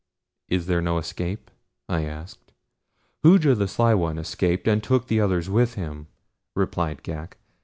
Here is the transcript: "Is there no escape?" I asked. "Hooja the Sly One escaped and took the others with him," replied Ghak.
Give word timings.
"Is 0.49 0.65
there 0.65 0.81
no 0.81 0.97
escape?" 0.97 1.51
I 1.87 2.05
asked. 2.05 2.53
"Hooja 3.21 3.53
the 3.53 3.67
Sly 3.67 3.93
One 3.93 4.17
escaped 4.17 4.67
and 4.67 4.81
took 4.83 5.05
the 5.05 5.21
others 5.21 5.47
with 5.47 5.75
him," 5.75 6.07
replied 6.55 7.03
Ghak. 7.03 7.33